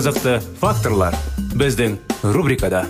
[0.00, 1.12] Қызықты факторлар
[1.60, 1.98] біздің
[2.32, 2.86] рубрикада.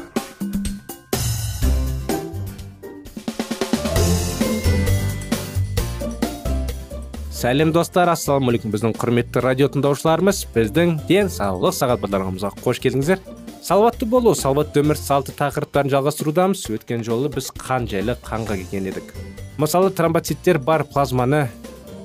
[7.34, 8.12] Сәлем достар.
[8.14, 13.18] Ассалаумағалейкум біздің құрметті радио тыңдаушыларымыз біздің денсаулық сағат бағдарламамызға қош келдіңіздер.
[13.58, 16.68] Салауатты болу салауатты өмір салты тақырыптарын жалғастырудамыз.
[16.78, 19.14] Өткен жолы біз қан жайлы қанға келген едік.
[19.58, 21.48] Мысалы тромбоциттер бар плазманы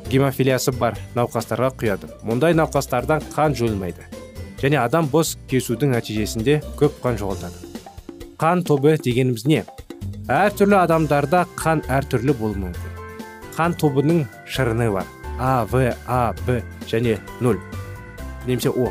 [0.09, 2.15] гемофилиясы бар науқастарға құяды.
[2.25, 4.09] Мұндай науқастардан қан жойылмайды.
[4.65, 7.75] Және адам бос кесудің нәтижесінде көп қан жоғалтады.
[8.41, 9.61] Қан тобы дегеніміз не?
[10.25, 12.95] Әртүрлі адамдарда қан әртүрлі болуы мүмкін.
[13.53, 15.05] Қан тобының шырыны бар.
[15.37, 17.59] А в а б және 0
[18.47, 18.89] немесе о.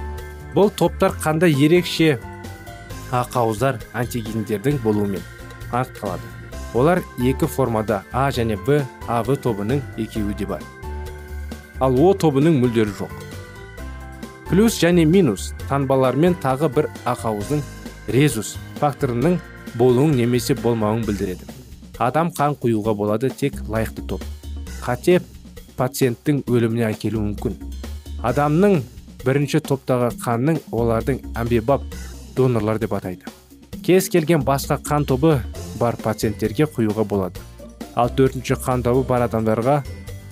[0.54, 2.20] Бұл топтар қанда ерекше
[3.10, 5.22] ақауыздар антигендердің болуымен
[5.72, 6.22] анықталады.
[6.74, 10.62] Олар екі формада а және б ав тобының екеуі де бар.
[11.80, 13.23] Ал о тобының мүлдері жоқ.
[14.54, 17.62] Плюс және минус таңбалармен тағы бір ақауыздың
[18.14, 19.40] резус факторының
[19.80, 21.48] болуын немесе болмауын білдіреді.
[21.98, 24.22] Адам қан құюға болады тек лайықты топ.
[24.78, 25.18] Қате
[25.74, 27.58] пациенттің өліміне әкелуі мүмкін.
[28.22, 28.78] Адамның
[29.26, 31.82] бірінші топтағы қанның олардың әмбебап
[32.38, 33.26] донорлар деп атайды.
[33.82, 35.40] Кез келген басқа қан тобы
[35.82, 37.42] бар пациенттерге құюға болады.
[37.96, 39.80] Ал төртінші қан тобы бар адамдарға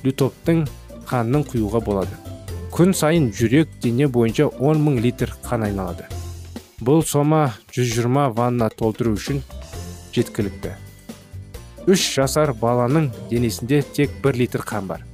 [0.07, 0.69] лютоптың
[1.11, 2.32] қанның құюға болады.
[2.73, 6.07] Күн сайын жүрек дене бойынша 10 мың литр қан айналады.
[6.81, 9.43] Бұл сома 120 ванна толтыру үшін
[10.17, 10.73] жеткілікті.
[11.93, 15.05] Үш жасар баланың денесінде тек 1 литр қан бар.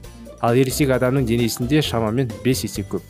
[0.41, 3.03] Ал ересек адамның денесінде шамамен 5 есе көп.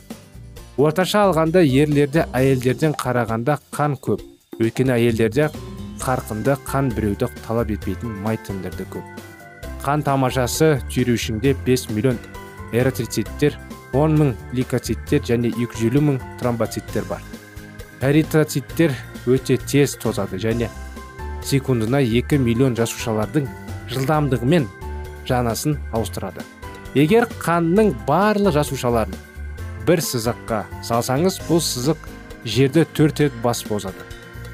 [0.79, 4.25] Орташа алғанда ерлерде әйелдерден қарағанда қан көп.
[4.65, 5.51] Өйткені әйелдерде
[6.01, 9.05] қарқынды қан біреуді талап етпейтін май тіндерді көп.
[9.85, 12.17] Қан тамашасы түйреуішіңде 5 миллион
[12.73, 13.61] эритроциттер
[13.93, 17.23] 10 мың лейкоциттер және 250 мың тромбоциттер бар.
[18.03, 18.95] Эритроциттер
[19.27, 20.69] өте тез тозады және
[21.45, 23.49] секундына 2 миллион жасушалардың
[23.93, 24.69] жылдамдығымен
[25.29, 26.45] жанасын ауыстырады.
[26.95, 29.17] Егер қанның барлық жасушаларын
[29.89, 32.09] бір сызыққа салсаңыз бұл сызық
[32.45, 34.07] жерді төрт рет басып озады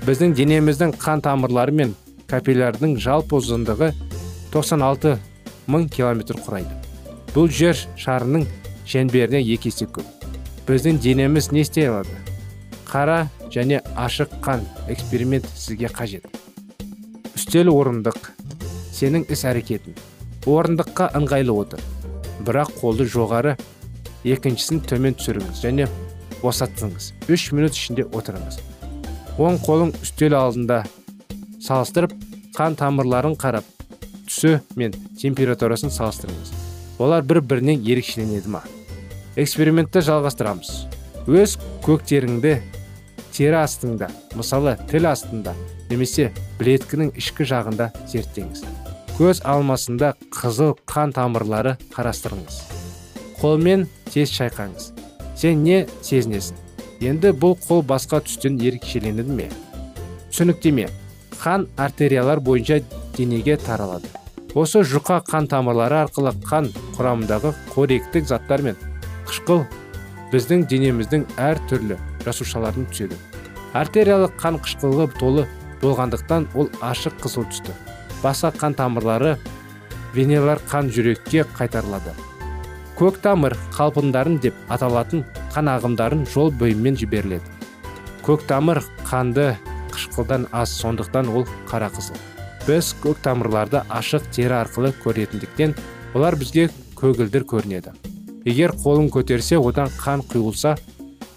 [0.05, 1.95] біздің денеміздің қан тамырлары мен
[2.29, 3.93] капиллярдың жалпы ұзындығы
[4.53, 5.15] 96
[5.71, 6.75] мың километр құрайды.
[7.35, 8.45] Бұл жер шарының
[8.89, 10.07] шеңберіне екі есе көп.
[10.69, 12.15] Біздің денеміз не істей алады?
[12.89, 16.27] Қара және ашық қан эксперимент сізге қажет.
[17.35, 18.31] Үстел орындық.
[18.95, 19.97] Сенің іс әрекетің.
[20.47, 21.83] Орындыққа ыңғайлы отыр.
[22.45, 23.57] Бірақ қолды жоғары
[24.25, 25.89] екіншісін төмен түсіріңіз және
[26.43, 28.61] босатыңыз үш минут ішінде отырыңыз.
[29.41, 30.85] Оң қолың үстел алдында.
[31.65, 32.13] Салыстырып
[32.57, 33.67] қан тамырларын қарап
[34.29, 36.55] түсі мен температурасын салыстырыңыз.
[37.03, 38.63] Олар бір бірінен ерекшеленеді ма?
[39.37, 40.71] Экспериментті жалғастырамыз.
[41.27, 42.55] Өз көктеріңді
[43.35, 44.09] тері астында
[44.39, 45.55] мысалы тіл астында
[45.91, 46.31] немесе
[46.61, 48.63] білеткінің ішкі жағында зерттеңіз.
[49.19, 52.61] Көз алмасында қызыл қан тамырлары қарастырыңыз.
[53.41, 54.93] Қолмен тез шайқаңыз.
[55.39, 56.61] Сен не сезінесің?
[57.05, 59.49] Енді бұл қол басқа түстен ерекшеленеді ме?
[60.31, 60.89] Түсініктеме.
[61.43, 62.81] Қан артериялар бойынша
[63.17, 64.09] денеге таралады.
[64.55, 68.79] Осы жұқа қан тамырлары арқылы қан құрамындағы қоректік заттар мен
[69.29, 69.65] қышқыл
[70.33, 73.19] біздің денеміздің әр түрлі жасушаларына түседі.
[73.75, 75.47] Артериялық қан қышқылы толы
[75.83, 77.75] болғандықтан ол ашық қызыл түсті.
[78.23, 79.37] Басқа қан тамырлары
[80.15, 82.15] венелар қан жүрекке қайтарылады.
[82.99, 85.25] Көк тамыр қалпындарын деп аталатын
[85.55, 87.51] қан ағымдарын жол бойымен жіберіледі.
[88.23, 89.57] Көк тамыр қанды
[89.91, 92.17] қышқылдан аз сондықтан ол қара қызыл.
[92.67, 95.75] Біз көк тамырларды ашық тері арқылы көретіндіктен
[96.15, 97.93] олар бізге көгілдір көрінеді.
[98.45, 100.77] Егер қолын көтерсе одан қан құйылса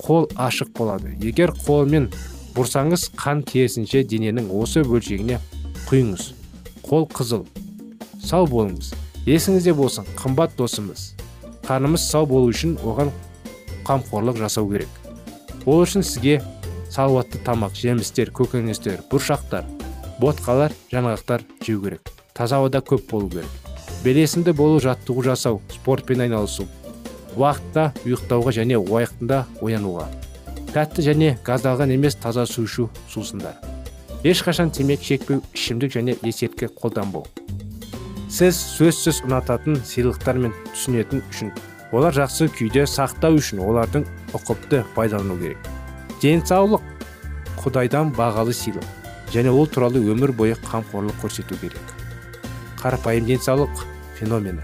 [0.01, 1.13] қол ашық болады.
[1.23, 2.09] Егер қолмен
[2.55, 5.39] бұрсаңыз қан керісінше дененің осы бөлшегіне
[5.87, 6.33] құйыңыз.
[6.83, 7.45] Қол қызыл.
[8.23, 8.93] Сау болыңыз.
[9.27, 11.13] Есіңізде болсын қымбат досымыз.
[11.67, 13.11] Қанымыз сау болу үшін оған
[13.87, 14.91] қамқорлық жасау керек.
[15.65, 16.41] Ол үшін сізге
[16.91, 19.67] салауатты тамақ жемістер көкөністер бұршақтар
[20.19, 22.11] ботқалар жаңғақтар жеу керек.
[22.33, 23.51] Таза ауада көп болу керек.
[24.03, 26.67] Белесімді болу жаттығу жасау спортпен айналысу
[27.37, 30.09] уақытта ұйықтауға және уақытында оянуға
[30.77, 33.55] тәтті және газдалған емес таза су ішу сусындар.
[34.23, 37.25] Ешқашан темекі шекпеу ішімдік және есірткі қолданбау.
[38.29, 41.53] Сіз сөзсіз ұнататын сыйлықтармен түсінетін үшін
[41.95, 44.05] олар жақсы күйде сақтау үшін олардың
[44.37, 45.71] ұқыпты пайдалану керек.
[46.21, 46.83] Денсаулық
[47.63, 48.85] құдайдан бағалы сыйлық
[49.33, 51.95] және ол туралы өмір бойы қамқорлық көрсету керек.
[52.83, 53.85] Қарапайым денсаулық
[54.19, 54.61] феномені.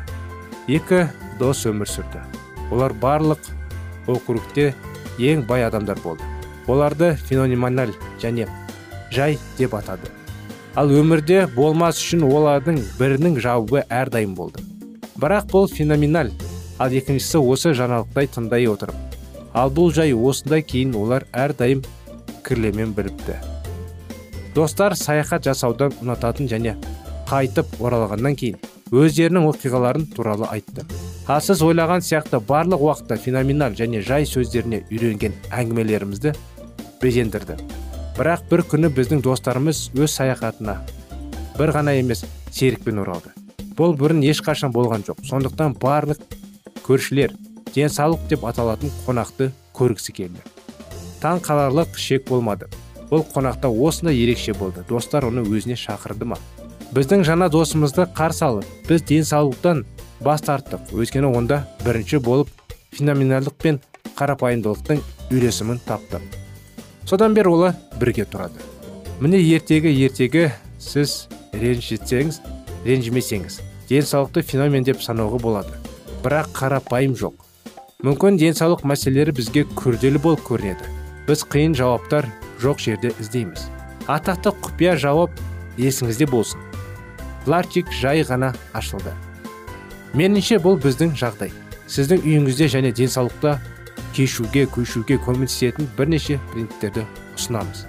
[0.68, 1.08] Екі
[1.40, 2.22] дос өмір сүрді.
[2.72, 3.50] Олар барлық
[4.08, 4.74] округте
[5.20, 6.24] ең бай адамдар болды.
[6.68, 8.48] Оларды феноменаль және
[9.12, 10.12] жай деп атады.
[10.76, 14.64] Ал өмірде болмас үшін олардың бірінің жауабы әрдайым болды.
[15.20, 16.32] Бірақ бұл феноменаль
[16.80, 19.14] ал екіншісі осы жаңалықтай тыңдай отырып
[19.54, 21.84] ал бұл жай осындай кейін олар әрдайым
[22.46, 23.38] кірлемен біліпті.
[24.56, 26.76] Достар саяхат жасаудан ұнататын және
[27.30, 28.60] қайтып оралғаннан кейін
[28.94, 30.86] өздерінің оқиғаларын туралы айтты.
[31.28, 36.34] Ал сіз ойлаған сияқты барлық уақытта феноменаль және жай сөздеріне үйренген әңгімелерімізді
[37.02, 37.56] безендірді.
[38.18, 40.82] Бірақ бір күні біздің достарымыз өз саяхатына
[41.58, 43.32] бір ғана емес серікпен оралды.
[43.78, 45.24] Бұл бұрын ешқашан болған жоқ.
[45.26, 46.20] Сондықтан барлық
[46.86, 47.34] көршілер
[47.74, 50.44] денсаулық деп аталатын қонақты көргісі келді.
[51.24, 52.68] Таң қаларлық шек болмады.
[53.10, 54.84] Бұл қонақта осындай ерекше болды.
[54.90, 56.38] Достар оны өзіне шақырды ма?
[56.94, 59.86] Біздің жаңа досымызды қарсы алып біз денсаулықтан
[60.24, 60.94] бас тарттық.
[60.96, 62.50] Өйткені онда бірінші болып
[62.96, 63.80] феноменалдық пен
[64.18, 66.22] қарапайымдылықтың үйлесімін тапты.
[67.06, 68.64] Содан бері олар бірге тұрады.
[69.20, 70.50] Міне ертегі ертегі
[70.80, 72.40] сіз ренжітсеңіз
[72.86, 73.60] ренжімесеңіз
[73.90, 75.80] денсаулықты феномен деп санауға болады.
[76.24, 77.36] Бірақ қарапайым жоқ.
[78.04, 80.88] Мүмкін денсаулық мәселелері бізге күрделі болып көрінеді.
[81.28, 82.28] Біз қиын жауаптар
[82.64, 83.68] жоқ жерде іздейміз.
[84.12, 85.38] Атақты құпия жауап
[85.78, 86.60] есіңізде болсын.
[87.48, 89.12] Ларчик жай ғана ашылды.
[90.14, 91.52] Меніңше бұл біздің жағдай.
[91.90, 93.58] Сіздің үйіңізде және денсаулықта
[94.14, 97.86] кешуге көшуге көмектесетін бірнеше принциптерді ұсынамыз.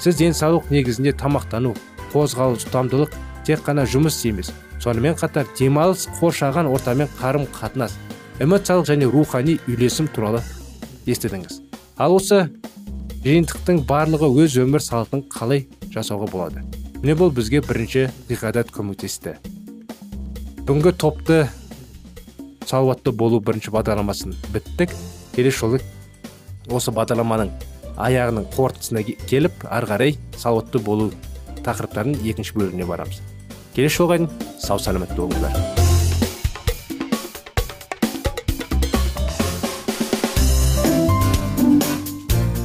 [0.00, 1.72] Сіз денсаулық негізінде тамақтану
[2.12, 3.16] қозғалыс ұстамдылық
[3.48, 4.52] тек қана жұмыс емес
[4.84, 7.96] сонымен қатар демалыс қоршаған ортамен қарым қатынас
[8.38, 10.42] эмоциялық және рухани үйлесім туралы
[11.08, 11.62] естідіңіз.
[11.96, 12.50] Ал осы
[13.24, 15.64] жиынтықтың барлығы өз өмір салтын қалай
[15.94, 16.64] жасауға болады?
[17.00, 19.38] Міне бұл бізге бірінші ғиғадат көмектесті.
[20.66, 21.36] Бүгінгі топты
[22.66, 24.90] салауатты болу бірінші бағдарламасын біттік.
[25.36, 25.78] Келесі жолы
[26.74, 27.52] осы бағдарламаның
[27.94, 31.12] аяғының қорытындысына келіп ары қарай салауатты болу
[31.62, 33.20] тақырыптарының екінші бөлігіне барамыз.
[33.76, 35.54] Келесі жолға дейін сау саламат болыңыздар.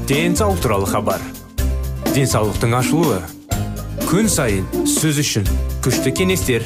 [0.10, 1.22] Денсаулық туралы хабар.
[2.16, 3.22] Денсаулықтың ашылуы.
[4.10, 5.46] Күн сайын сөз үшін
[5.86, 6.66] күшті кеңестер.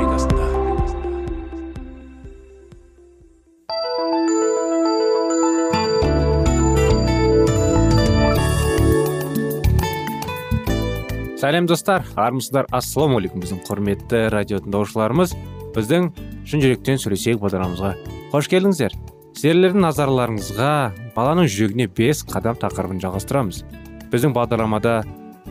[11.51, 12.05] Сәлем достар.
[12.15, 12.67] Армысыздар.
[12.71, 15.33] Ассалаумағалейкум біздің құрметті радио тыңдаушыларымыз.
[15.75, 16.05] Біздің
[16.47, 17.89] шын жүректен сөйлесейік бағдарламамызға.
[18.31, 18.95] Қош келдіңіздер.
[19.35, 20.71] Сіздерлердің назарларыңызға
[21.17, 23.65] баланың жүрегіне бес қадам тақырыбын жалғастырамыз.
[24.13, 24.95] Біздің бағдарламада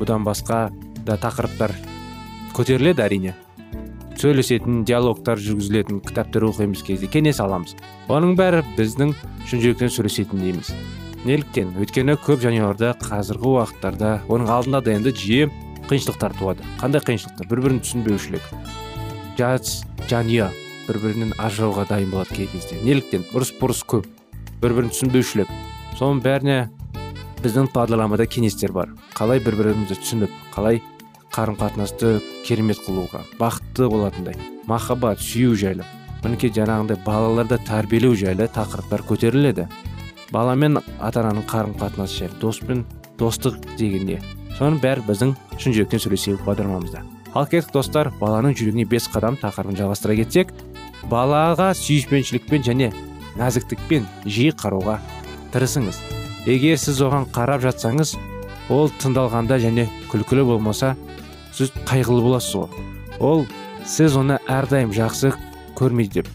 [0.00, 0.70] бұдан басқа
[1.04, 1.76] да тақырыптар
[2.56, 3.36] көтеріледі әрине.
[4.16, 7.76] Сөйлесетін диалогтар жүргізілетін кітаптар оқимыз кезде кеңес аламыз.
[8.08, 9.12] Оның бәрі біздің
[9.44, 10.72] шын жүректен сөйлесетін дейміз.
[11.28, 11.74] Неліктен?
[11.76, 15.50] Өйткені көп жанұяларда қазіргі уақыттарда оның алдында да енді жиі
[15.90, 16.64] қиыншылықтар туады.
[16.78, 17.48] Қандай қиыншылықтар?
[17.50, 18.44] Бір бірін түсінбеушілік.
[19.38, 20.50] Жас жанұя
[20.86, 22.78] бір бірінен ажырауға дайын болады кей кезде.
[22.84, 23.24] Неліктен?
[23.34, 24.06] Ұрыс бұрыс көп.
[24.62, 25.50] Бір бірін түсінбеушілік.
[25.98, 26.58] Соның бәріне
[27.42, 28.94] біздің бағдарламада кеңестер бар.
[29.18, 30.82] Қалай бір бірімізді түсініп қалай
[31.34, 34.38] қарым қатынасты керемет қылуға бақытты болатындай.
[34.70, 35.86] Махаббат сүю жайлы.
[36.22, 39.70] Мінекей жаңағындай балаларды тәрбиелеу жайлы тақырыптар көтеріледі.
[40.30, 42.84] Бала мен ата ананың қарым қатынасы жайлы дос пен
[43.18, 44.20] достық деген не
[44.60, 47.00] соның бәрі біздің шын жүректен сөйлесейік бағдарламамызда.
[47.32, 50.52] Ал кеттік достар баланың жүрегіне бес қадам тақырыбын жалғастыра кетсек
[51.08, 52.90] балаға сүйіспеншілікпен және
[53.40, 54.98] нәзіктікпен жиі қарауға
[55.54, 56.00] тырысыңыз.
[56.44, 58.16] Егер сіз оған қарап жатсаңыз
[58.68, 60.94] ол тыңдалғанда және күлкілі болмаса
[61.56, 62.68] сіз қайғылы боласыз ғой.
[63.20, 63.46] Ол
[63.86, 65.32] сіз оны әрдайым жақсы
[65.78, 66.28] көрмейді деп.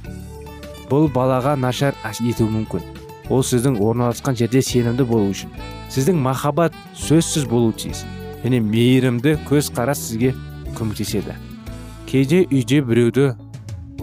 [0.89, 3.04] Бұл балаға нашар етуі мүмкін.
[3.29, 5.53] Ол сіздің орналасқан жерде сенімді болу үшін.
[5.93, 8.03] Сіздің махаббат сөзсіз болуы тиіс.
[8.43, 10.33] Және мейірімді көз қарас сізге
[10.77, 11.33] көмектеседі.
[12.05, 13.31] Кейде үйде біреуді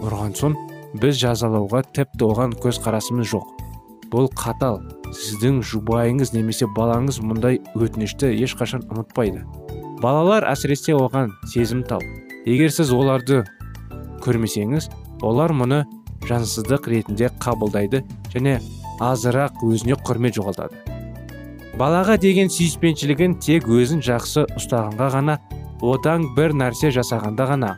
[0.03, 0.57] ұрған соң
[0.99, 3.47] біз жазалауға тіпті оған көз қарасымыз жоқ.
[4.11, 4.81] Бұл қатал.
[5.13, 9.45] Сіздің жұбайыңыз немесе балаңыз мұндай өтінішті ешқашан ұмытпайды.
[10.01, 12.01] Балалар әсіресе оған сезімтал
[12.49, 13.43] егер сіз оларды
[14.25, 14.89] көрмесеңіз
[15.23, 15.83] олар мұны
[16.27, 18.01] жансыздық ретінде қабылдайды
[18.33, 18.57] және
[19.03, 20.79] азырақ өзіне құрмет жоғалтады.
[21.79, 25.37] Балаға деген сүйіспеншілігін тек өзін жақсы ұстағанға ғана
[25.81, 27.71] одан бір нәрсе жасағанда ғана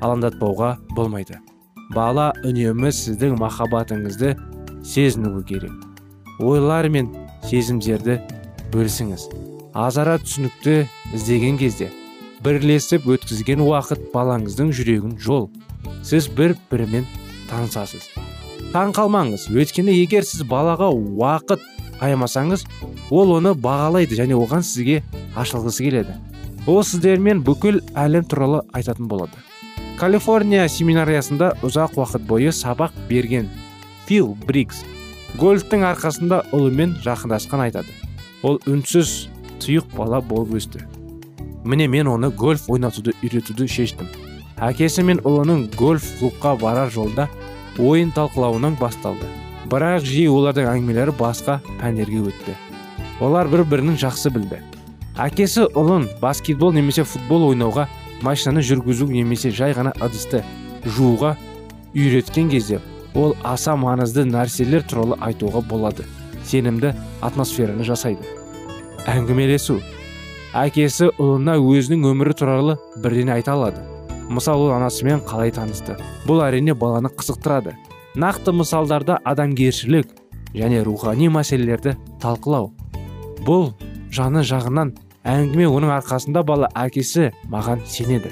[0.00, 1.40] алаңдатпауға болмайды.
[1.90, 4.36] Бала үнемі сіздің махаббатыңызды
[4.86, 5.74] сезінуі керек.
[6.38, 7.10] Ойлар мен
[7.50, 8.20] сезімдерді
[8.72, 9.26] бөлісіңіз.
[9.74, 10.84] Азара түсінікті
[11.14, 11.90] іздеген кезде
[12.44, 15.50] бірлесіп өткізген уақыт балаңыздың жүрегін жол.
[16.06, 17.06] Сіз бір бірімен
[17.50, 18.08] танысасыз.
[18.70, 19.48] Таң қалмаңыз.
[19.50, 21.62] Өйткені егер сіз балаға уақыт
[22.00, 22.64] аямасаңыз
[23.10, 25.00] ол оны бағалайды және оған сізге
[25.38, 26.14] ашылғысы келеді.
[26.70, 29.34] Ол сіздермен бүкіл әлем туралы айтатын болады.
[29.98, 33.50] Калифорния семинариясында ұзақ уақыт бойы сабақ берген
[34.06, 34.84] фил брикс
[35.40, 37.92] гольфтің арқасында ұлымен жақындасқан айтады.
[38.42, 39.28] Ол үнсіз
[39.60, 40.86] тұйық бала болып өсті.
[41.64, 44.08] Міне мен оны гольф ойнатуды үйретуді шештім.
[44.60, 47.28] Әкесі мен ұлының гольф клубқа барар жолда
[47.78, 49.28] ойын талқылауынан басталды.
[49.70, 52.56] Бірақ жиі олардың әңгімелері басқа пәндерге өтті.
[53.20, 54.62] Олар бір бірінің жақсы білді.
[55.20, 57.86] Әкесі ұлын баскетбол немесе футбол ойнауға
[58.24, 60.42] машинаны жүргізу немесе жай ғана ыдысты
[60.86, 61.34] жууға
[61.94, 62.80] үйреткен кезде
[63.14, 66.06] ол аса маңызды нәрселер туралы айтуға болады.
[66.46, 68.24] Сенімді атмосфераны жасайды.
[69.10, 69.80] Әңгімелесу.
[70.56, 73.89] Әкесі ұлына өзінің өмірі туралы бірдеңе айта алады.
[74.30, 75.96] Мысалы ол анасымен қалай танысты.
[76.26, 77.74] Бұл әрине баланы қызықтырады.
[78.14, 80.14] Нақты мысалдарда адамгершілік
[80.54, 82.70] және рухани мәселелерді талқылау.
[83.46, 83.72] Бұл
[84.14, 84.94] жаны жағынан
[85.26, 88.30] әңгіме оның арқасында бала әкесі маған сенеді.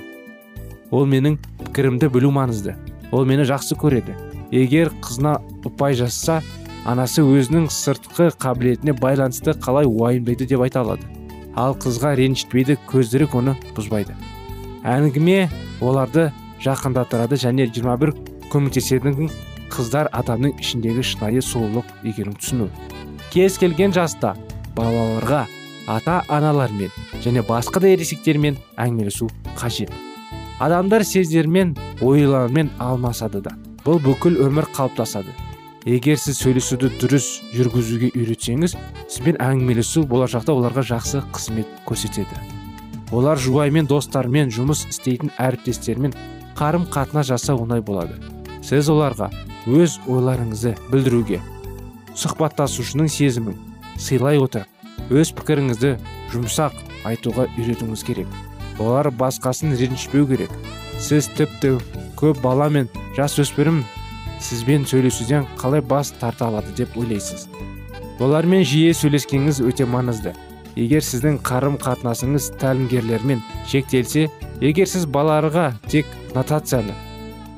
[0.91, 1.37] Ол менің
[1.67, 2.77] пікірімді білу маңызды.
[3.13, 4.15] Ол мені жақсы көреді.
[4.51, 5.39] Егер қызына
[5.69, 6.41] ұпай жасса
[6.89, 11.05] анасы өзінің сыртқы қабілетіне байланысты қалай уайымдайды деп айта алады.
[11.59, 14.15] Ал қызға ренжітпейді көздірік оны бұзбайды.
[14.85, 15.49] Әңгіме
[15.81, 16.29] оларды
[16.65, 18.15] жақындаттырады және 21
[18.53, 19.31] көмектесетін
[19.73, 22.69] қыздар адамның ішіндегі шынайы сұлулық екенін түсіну.
[23.33, 24.35] Кез келген жаста
[24.77, 25.45] балаларға
[25.89, 26.93] ата аналармен
[27.25, 29.93] және басқа да ересектермен әңгімелесу қажет.
[30.61, 33.55] Адамдар сездермен ойлармен алмасады да
[33.85, 35.33] бұл бүкіл өмір қалыптасады.
[35.89, 38.75] Егер сіз сөйлесуді дұрыс жүргізуге үйретсеңіз
[39.07, 42.58] сізбен әңгімелесу болашақта оларға жақсы қызмет көрсетеді.
[43.13, 46.15] Олар жұбаймен достармен жұмыс істейтін әріптестермен
[46.59, 48.19] қарым қатынас жасау оңай болады.
[48.63, 49.31] Сіз оларға
[49.69, 51.41] өз ойларыңызды білдіруге
[52.19, 53.57] сұхбаттасушының сезімін
[54.01, 55.95] сыйлай отырып өз пікіріңізді
[56.33, 56.75] жұмсақ
[57.09, 58.29] айтуға үйретуіңіз керек.
[58.79, 60.51] Олар басқасын ренжітпеу керек.
[60.99, 61.79] Сіз тіпті
[62.19, 63.85] көп бала мен жас өспірім
[64.43, 67.49] сізбен сөйлесуден қалай бас тарта алады деп ойлайсыз.
[68.19, 70.35] Олармен жиі сөйлескеніңіз өте маңызды.
[70.79, 74.29] Егер сіздің қарым қатынасыңыз тәлімгерлермен шектелсе
[74.63, 76.07] егер сіз балаларға тек
[76.37, 76.95] нотацияны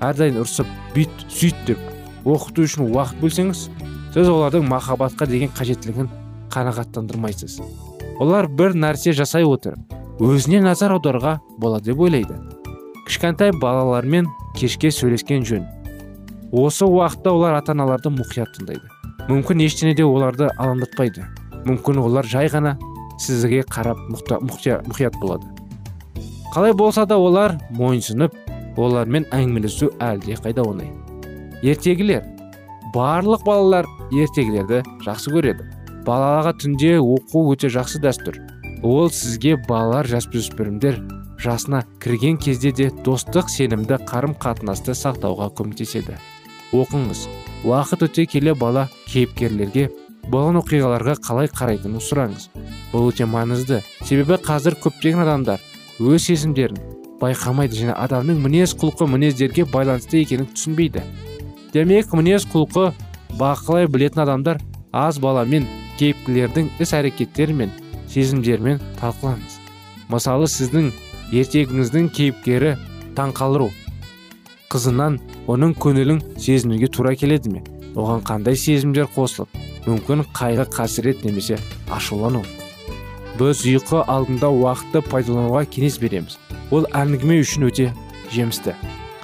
[0.00, 1.80] әрдайым ұрсып бүйт сөйт деп
[2.24, 3.66] оқыту үшін уақыт бөлсеңіз
[4.14, 6.08] сіз олардың махаббатқа деген қажеттілігін
[6.50, 7.60] қанағаттандырмайсыз.
[8.20, 12.36] Олар бір нәрсе жасай отырып өзіне назар аударуға болады деп ойлайды.
[13.06, 15.66] Кішкентай балалармен кешке сөйлескен жөн.
[16.52, 18.84] Осы уақытта олар ата аналарды мұқият тыңдайды.
[19.28, 21.24] Мүмкін ештеңе де оларды алаңдатпайды.
[21.64, 22.76] Мүмкін олар жай ғана
[23.20, 25.46] сізге қарап мұқият болады.
[26.54, 28.34] Қалай болса да олар мойынсұнып
[28.80, 30.90] олармен әңгімелесу әлде қайда оңай.
[31.62, 32.24] Ертегілер
[32.94, 35.68] барлық балалар ертегілерді жақсы көреді.
[36.06, 38.40] Балаға түнде оқу өте жақсы дәстүр.
[38.82, 40.98] Ол сізге балалар жасөспірімдер
[41.40, 46.16] жасына кірген кезде де достық сенімді қарым қатынасты сақтауға көмектеседі.
[46.72, 47.26] Оқыңыз.
[47.68, 49.90] Уақыт өте келе бала кейіпкерлерге
[50.30, 52.49] болған оқиғаларға қалай қарайтынын сұраңыз.
[52.92, 53.82] Бұл өте маңызды.
[54.06, 55.60] Себебі қазір көптеген адамдар
[56.00, 56.80] өз сезімдерін
[57.20, 61.02] байқамайды және адамның мінез құлқы мінездерге байланысты екенін түсінбейді.
[61.75, 62.92] Демек мінез құлқы
[63.38, 64.60] бақылай білетін адамдар
[64.92, 65.68] аз баламен
[65.99, 67.75] кейіпкерлердің іс әрекеттері мен
[68.10, 69.58] сезімдерімен талқылаңыз
[70.10, 70.90] мысалы сіздің
[71.30, 72.72] ертегіңіздің кейіпкері
[73.18, 73.68] таңқалдыру
[74.72, 75.20] қызынан
[75.50, 77.62] оның көңілін сезінуге тура келеді ме?
[77.94, 79.56] Оған қандай сезімдер қосылып
[79.87, 81.59] мүмкін қайғы қасірет немесе
[81.90, 82.42] ашулану?
[83.38, 86.37] Біз ұйқы алдында уақытты пайдалануға кеңес береміз.
[86.70, 87.90] Ол әңгіме үшін өте
[88.35, 88.75] жемісті.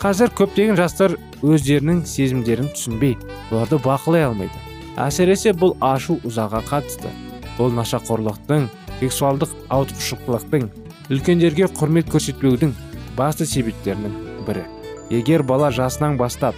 [0.00, 3.16] Қазір көптеген жастар өздерінің сезімдерін түсінбей
[3.50, 4.56] оларды бақылай алмайды.
[4.96, 7.12] Әсіресе бұл ашу ұзаға қатысты.
[7.58, 8.68] Бұл нашақорлықтың
[9.00, 10.70] сексуалдық ауытқушылықтың
[11.12, 12.72] үлкендерге құрмет көрсетпеудің
[13.16, 14.16] басты себептерінің
[14.48, 14.64] бірі.
[15.10, 16.56] Егер бала жасынан бастап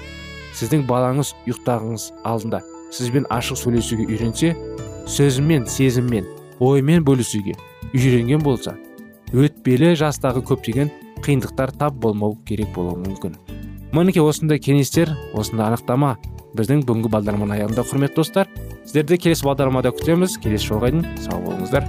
[0.59, 2.63] сіздің балаңыз ұйықтағыңыз алдында
[2.95, 4.55] сізбен ашық сөйлесуге үйренсе
[5.09, 6.27] сөзімен сезіммен
[6.61, 7.55] оймен бөлісуге
[7.93, 8.75] үйренген болса
[9.33, 10.91] өтпелі жастағы көптеген
[11.25, 13.37] қиындықтар тап болмау керек болуы мүмкін.
[13.93, 16.17] Мінекей осындай кеңестер осындай анықтама
[16.57, 18.51] біздің бүгінгі бағдарламаның аяғында құрметті достар.
[18.85, 20.39] Сіздерді келесі бағдарламада күтеміз.
[20.43, 21.89] Келесі жолға дейін сау болыңыздар.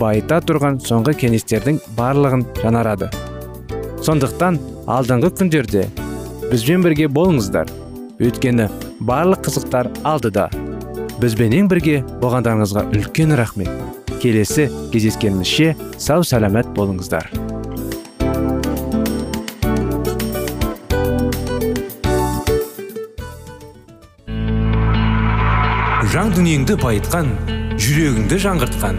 [0.00, 3.10] байыта тұрған соңғы кеңестердің барлығын жаңарады
[4.02, 4.58] сондықтан
[4.90, 5.84] алдыңғы күндерде
[6.50, 7.68] бізбен бірге болыңыздар.
[8.22, 8.66] Өйткені
[9.00, 10.48] барлық қызықтар алдыда.
[11.22, 13.70] Бізбенен бірге болғандарыңызға үлкен рахмет.
[14.22, 17.30] Келесі кездескенімізше сау сәлемет болыңыздар.
[26.12, 27.30] Жан дүниеңді байытқан
[27.80, 28.98] жүрегіңді жаңғыртқан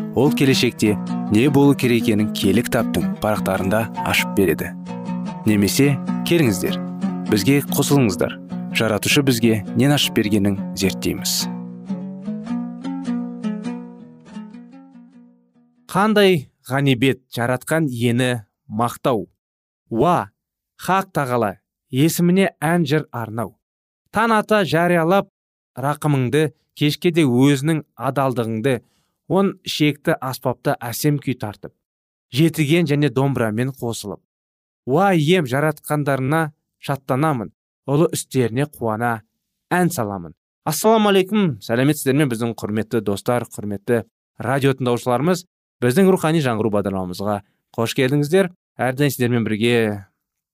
[0.15, 0.97] ол келешекте
[1.31, 4.73] не болу керек екенін кітаптың парақтарында ашып береді.
[5.45, 5.97] Немесе
[6.27, 6.77] келіңіздер
[7.31, 8.37] бізге қосылыңыздар.
[8.75, 11.47] Жаратушы бізге нен ашып бергенін зерттейміз
[15.91, 19.25] қандай ғанибет жаратқан ені мақтау?
[19.91, 20.31] Уа
[20.79, 21.57] хақ тағала
[21.91, 23.57] есіміне ән жыр арнау.
[24.15, 25.27] Таң ата жариялап
[25.75, 28.77] рақымыңды кешке де өзінің адалдығыңды
[29.31, 31.73] он шекті аспапта әсем күй тартып
[32.35, 34.21] жетіген және домбырамен қосылып
[34.91, 36.51] уа ием жаратқандарына
[36.83, 37.53] шаттанамын
[37.87, 39.21] ұлы істеріне қуана
[39.71, 40.35] ән саламын
[40.67, 44.03] ассалаумағалейкум сәлеметсіздер ме біздің құрметті достар құрметті
[44.41, 45.45] радио тыңдаушыларымыз
[45.81, 47.41] біздің рухани жаңғыру бағдарламамызға
[47.75, 48.51] қош келдіңіздер.
[48.81, 49.73] Әрдайым сіздермен бірге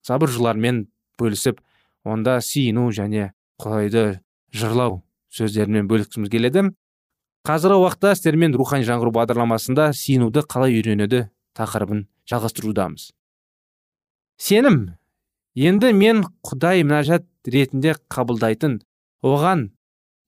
[0.05, 0.85] сабыр жырлармен
[1.19, 1.59] бөлісіп
[2.07, 4.19] онда сүйіну және құдайды
[4.55, 5.01] жырлау
[5.33, 6.69] сөздерімен бөліскіміз келеді.
[7.47, 13.13] Қазіргі уақытта сіздермен рухани жаңғыру бағдарламасында сүйінуді қалай үйренеді тақырыбын жалғастырудамыз.
[14.35, 14.97] Сенім.
[15.55, 18.81] Енді мен құдай мінәжат ретінде қабылдайтын
[19.23, 19.63] оған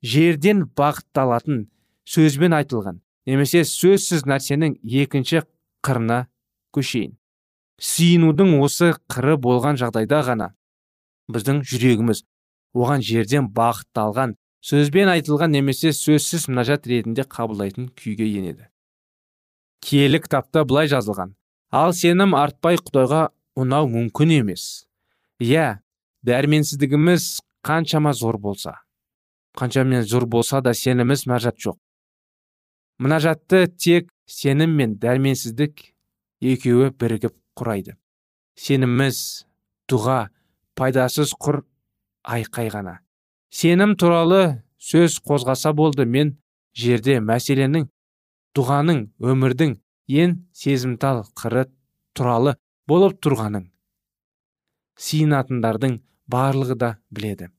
[0.02, 1.66] жерден бағытталатын
[2.08, 5.44] сөзбен айтылған немесе сөзсіз нәрсенің екінші
[5.86, 6.24] қырына
[6.74, 7.18] көшейін.
[7.84, 10.54] Сүйінудің осы қыры болған жағдайда ғана
[11.30, 12.24] біздің жүрегіміз
[12.80, 18.68] оған жерден бағытталған сөзбен айтылған немесе сөзсіз мінәжат ретінде қабылдайтын күйге енеді.
[19.80, 21.36] Киелі кітапта былай жазылған.
[21.72, 24.86] Ал сенім артпай құдайға ұнау мүмкін емес.
[25.40, 25.80] Иә
[26.28, 28.76] дәрменсіздігіміз қаншама зор болса
[29.60, 31.78] қаншамен зор болса да сеніміз мәжат жоқ.
[33.00, 35.82] Мінәжатты тек сенім мен дәрменсіздік
[36.42, 37.96] екеуі бірігіп құрайды.
[38.60, 39.46] Сеніміміз
[39.92, 40.30] дұға
[40.80, 41.64] пайдасыз құр
[42.24, 43.00] айқай ғана.
[43.50, 46.38] Сенім туралы сөз қозғаса болды мен
[46.74, 47.90] жерде мәселенің
[48.58, 49.76] дұғаның өмірдің
[50.24, 51.68] ең сезімтал қыры
[52.18, 52.56] туралы
[52.90, 53.70] болып тұрғанын
[55.00, 57.50] сиынатындардың барлығы да біледі.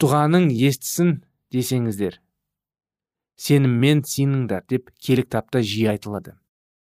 [0.00, 1.20] Дұғаның естісін
[1.52, 2.20] десеңіздер
[3.40, 6.34] сеніммен сеніңдер деп келік тапта жиі айтылады.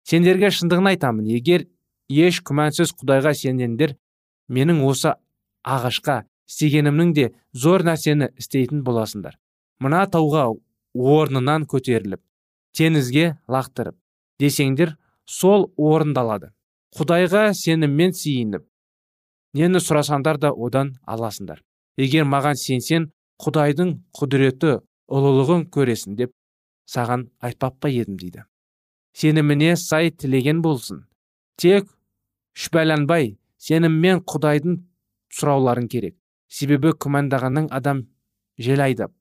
[0.06, 1.26] Сендерге шындығын айтамын.
[1.26, 1.66] Егер
[2.10, 3.96] еш күмәнсіз құдайға сенгендер
[4.54, 5.16] менің осы
[5.64, 9.38] ағашқа істегенімнің де зор нәрсені істейтін боласыңдар.
[9.80, 10.50] Мына тауға
[10.94, 12.22] орнынан көтеріліп
[12.78, 13.98] теңізге лақтырып
[14.42, 16.52] десеңдер сол орындалады.
[16.94, 18.66] Құдайға сеніммен сиініп
[19.58, 21.62] нені сұрасаңдар да одан аласыңдар.
[21.98, 24.80] Егер маған сенсен құдайдың құдіреті
[25.14, 26.34] ұлылығын көресің деп
[26.90, 28.46] саған айтпап па едім дейді.
[29.14, 31.06] Сеніміне сай тілеген болсын.
[31.58, 31.90] Тек
[32.58, 34.80] шүбәланбай сеніммен құдайдың
[35.34, 36.18] сұрауларын керек.
[36.54, 38.06] Себебі күмәндағанның адам
[38.62, 39.14] жел айдап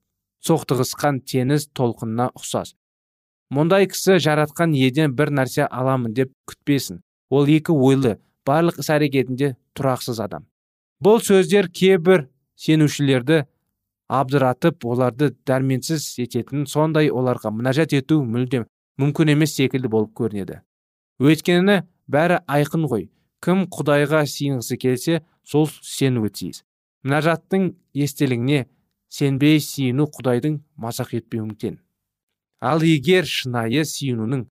[0.45, 2.75] соқтығысқан теңіз толқынына ұқсас.
[3.53, 7.01] Мұндай кісі жаратқан еден бір нәрсе аламын деп күтпесін.
[7.33, 10.45] Ол екі ойлы барлық іс әрекетінде тұрақсыз адам
[11.03, 12.27] бұл сөздер кейбір
[12.59, 13.43] сенушілерді
[14.13, 18.67] абдыратып оларды дәрменсіз ететін сондай оларға мінәжат ету мүлдем
[19.01, 20.61] мүмкін емес секілді болып көрінеді.
[21.19, 23.09] Өйткені бәрі айқын ғой.
[23.43, 26.63] Кім құдайға сиынғысы келсе сол сенуі тиіс.
[27.03, 27.71] Мінәжаттың
[28.05, 28.65] естелігіне
[29.13, 31.77] сенбей сиыну құдайдың мазақ етпеуі
[32.63, 34.45] ал егер шынайы сүйінуінің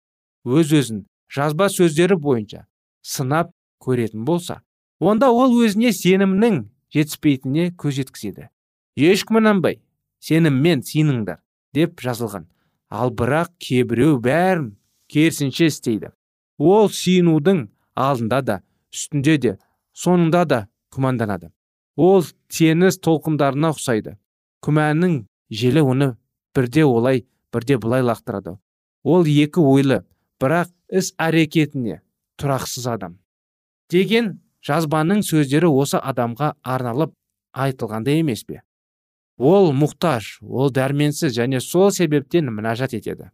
[0.58, 0.98] өз өзін
[1.32, 2.66] жазба сөздері бойынша
[3.00, 4.60] сынап көретін болса
[5.00, 6.58] онда ол өзіне сенімнің
[6.92, 8.48] жетіспейтініне көз жеткізеді.
[9.00, 9.80] Еш күмәнданбай
[10.20, 11.40] сеніммен сеніңдер
[11.74, 12.44] деп жазылған.
[12.92, 14.74] Ал бірақ кейбіреу бәрін
[15.08, 16.12] керісінше істейді.
[16.58, 17.64] Ол сүйінудің
[17.96, 18.58] алдында да
[18.92, 19.56] үстінде де
[19.96, 20.60] соңында да
[20.92, 21.48] күмәнданады.
[21.96, 24.16] Ол теңіз толқындарына ұқсайды.
[24.64, 26.08] Күмәннің желі оны
[26.54, 28.56] бірде олай бірде былай лақтырады.
[29.02, 30.02] Ол екі ойлы
[30.40, 32.00] бірақ іс әрекетіне
[32.40, 33.18] тұрақсыз адам.
[33.90, 37.14] Деген жазбаның сөздері осы адамға арналып
[37.52, 38.62] айтылғандай емес пе?
[39.36, 43.30] Ол мұқтаж ол дәрменсіз және сол себептен мінәжат етеді.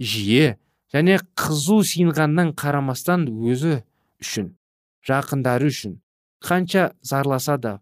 [0.00, 0.56] Жиі
[0.92, 3.82] және қызу сиынғаннан қарамастан өзі
[4.20, 4.52] үшін
[5.06, 6.00] жақындары үшін
[6.42, 7.78] қанша зарласа да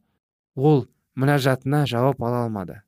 [0.57, 2.83] ол мінәжатына жауап ала алмады.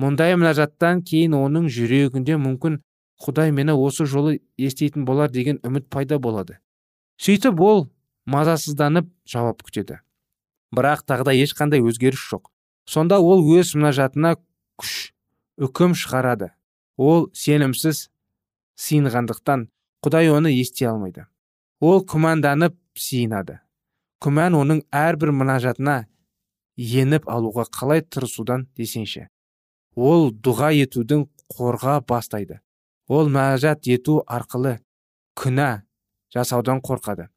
[0.00, 2.82] Мұндай мінәжаттан кейін оның жүрегінде мүмкін
[3.22, 6.58] құдай мені осы жолы естейтін болар деген үміт пайда болады
[7.22, 7.84] сөйтіп ол
[8.26, 10.00] мазасызданып жауап күтеді.
[10.74, 12.48] Бірақ тағда ешқандай өзгеріс жоқ.
[12.88, 14.34] Сонда ол өз мұнажатына
[14.80, 15.12] күш
[15.62, 16.50] үкім шығарады.
[16.96, 18.08] Ол сенімсіз
[18.80, 19.68] сиынғандықтан
[20.02, 21.26] құдай оны ести алмайды.
[21.80, 23.60] Ол күмәнданып сиынады.
[24.22, 25.96] Күмән оның әрбір мұнажатына
[26.78, 29.26] еніп алуға қалай тырысудан десеңші.
[29.96, 32.60] Ол дұға етудің қорға бастайды.
[33.08, 34.78] Ол мәжат ету арқылы
[35.36, 35.82] күнә
[36.32, 37.28] жасаудан қорқады.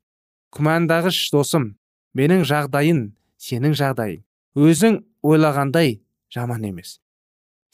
[0.56, 1.74] Күмәндағыш досым
[2.16, 3.02] менің жағдайын
[3.42, 4.22] сенің жағдайың.
[4.56, 6.00] Өзің ойлағандай
[6.32, 7.00] жаман емес.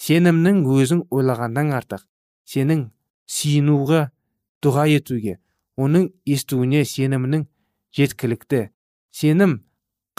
[0.01, 2.07] Сенімнің өзің ойлағандан артық.
[2.47, 2.87] Сенің
[3.29, 4.07] сүйінуға
[4.63, 5.37] дұға етуге
[5.77, 7.45] оның естуіне сенімнің
[7.95, 8.69] жеткілікті
[9.11, 9.61] сенім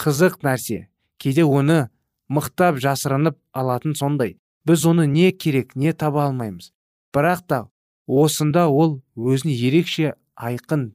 [0.00, 0.88] қызық нәрсе.
[1.18, 1.90] Кейде оны
[2.28, 4.38] мықтап жасырынып алатын сондай.
[4.64, 6.72] Біз оны не керек не таба алмаймыз.
[7.12, 7.60] Бірақ та
[8.06, 10.92] осында ол өзін ерекше айқын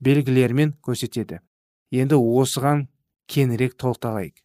[0.00, 1.40] белгілермен көрсетеді.
[1.90, 2.86] Енді осыған
[3.30, 4.38] кеңірек тоқталайық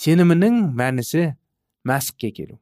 [0.00, 1.34] сенімінің мәнісі
[1.84, 2.56] мәсіхке келу.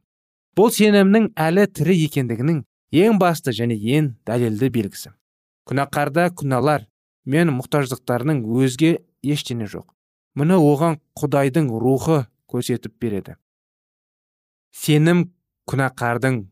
[0.57, 2.57] Бұл сенімнің әлі тірі екендігінің
[2.99, 5.13] ең басты және ең дәлелді белгісі.
[5.69, 6.88] Күнәқарда күнәлар
[7.25, 9.87] мен мұқтаждықтарының өзге ештеңе жоқ.
[10.37, 13.35] Мұны оған құдайдың рухы көрсетіп береді.
[14.71, 15.25] Сенім
[15.69, 16.43] күнәқардың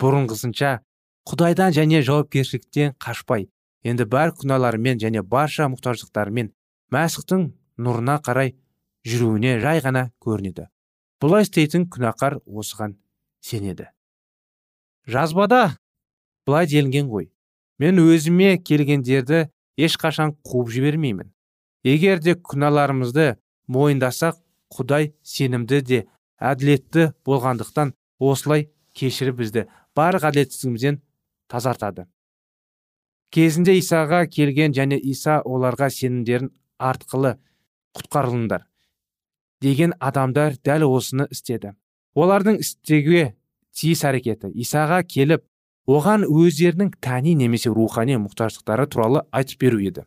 [0.00, 0.78] бұрынғысынша
[1.28, 3.48] құдайдан және жауапкершіліктен қашпай.
[3.84, 6.50] Енді бар күнәларымен және барша мұқтаждықтарымен
[6.94, 7.44] мәсіхтің
[7.78, 8.54] нұрына қарай
[9.06, 10.66] жүруіне жай ғана көрінеді.
[11.22, 12.96] Бұлай істейтін күнәқар осыған
[13.40, 13.88] сенеді.
[15.06, 15.78] Жазбада
[16.46, 17.30] былай делінген ғой.
[17.78, 19.48] Мен өзіме келгендерді
[19.78, 21.30] ешқашан қуып жібермеймін.
[21.86, 23.36] Егер де күнәларымызды
[23.70, 24.40] мойындасақ
[24.74, 26.00] құдай сенімді де
[26.42, 31.00] әділетті болғандықтан осылай кешіріп бізді барлық әділетсіздігімізден
[31.48, 32.06] тазартады.
[33.30, 37.36] Кезінде исаға келген және иса оларға сенімдерін артқылы
[37.98, 38.64] құтқарылыңдар
[39.60, 41.74] деген адамдар дәл осыны істеді.
[42.14, 43.34] Олардың істеуге
[43.74, 44.50] тиіс әрекеті.
[44.54, 45.44] Исаға келіп
[45.88, 50.04] оған өздерінің тәни немесе рухани мұқтаждықтары туралы айтып беру еді.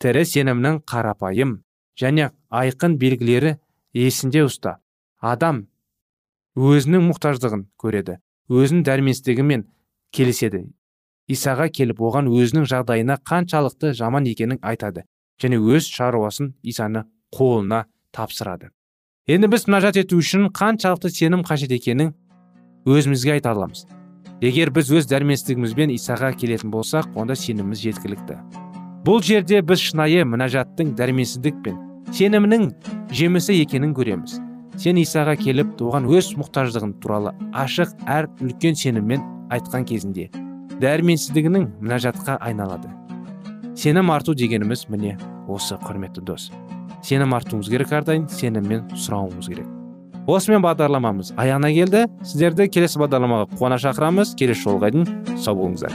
[0.00, 1.58] Тірі сенімнің қарапайым
[2.00, 3.58] және айқын белгілері
[3.92, 4.78] есінде ұста.
[5.20, 5.66] Адам
[6.56, 8.16] өзінің мұқтаждығын көреді
[8.48, 9.66] өзінің дәрменсіздігімен
[10.16, 10.64] келіседі.
[11.28, 15.04] Исаға келіп оған өзінің жағдайына қаншалықты жаман екенін айтады
[15.42, 17.84] және өз шаруасын исаны қолына
[18.16, 18.72] тапсырады.
[19.28, 22.14] Енді біз мінәжат ету үшін қаншалықты сенім қажет екенін
[22.88, 23.84] өзімізге айта аламыз.
[24.40, 28.36] Егер біз өз дәрменсіздігімізбен исаға келетін болсақ онда сеніміміз жеткілікті.
[29.06, 31.78] Бұл жерде біз шынайы мінәжаттың дәрменсіздік пен
[32.14, 32.68] сенімнің
[33.14, 34.38] жемісі екенін көреміз.
[34.78, 40.28] Сен исаға келіп оған өз мұқтаждығын туралы ашық әр үлкен сеніммен айтқан кезінде
[40.78, 42.92] дәрменсіздігінің мінәжатқа айналады.
[43.74, 45.16] Сенім арту дегеніміз міне
[45.48, 46.52] осы құрметті дос.
[47.02, 49.77] Сенім артуымыз керек әрдайым сеніммен сұрауымыз керек.
[50.28, 52.04] Осымен бағдарламамыз аяғына келді.
[52.20, 54.34] Сіздерді келесі бағдарламаға қуана шақырамыз.
[54.36, 55.94] Келесі жолға дейін сау болыңыздар.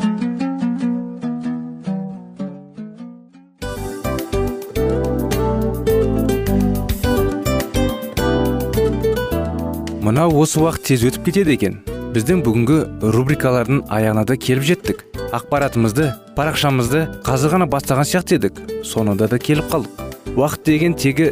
[10.03, 11.79] Мынау осы уақыт тез өтіп кетеді екен.
[12.13, 12.79] Біздің бүгінгі
[13.13, 15.05] рубрикалардың аяғына да келіп жеттік.
[15.33, 18.59] Ақпаратымызды парақшамызды қазір ғана бастаған сияқты едік.
[18.85, 20.03] Соңында да келіп қалдық.
[20.35, 21.31] Уақыт деген тегі